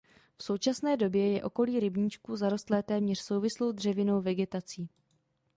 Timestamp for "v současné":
0.37-0.97